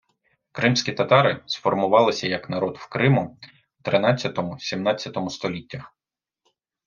Кримські 0.51 0.93
татари 0.93 1.43
сформувалися 1.45 2.27
як 2.27 2.49
народ 2.49 2.77
в 2.77 2.89
Криму 2.89 3.37
в 3.79 3.83
тринадцятому- 3.83 4.59
сімнадцятому 4.59 5.29
століттях. 5.29 5.95